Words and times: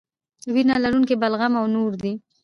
وینه 0.53 0.75
لرونکي 0.83 1.15
بلغم 1.21 1.53
او 1.59 1.65
نور 1.75 1.91
دي. 2.01 2.13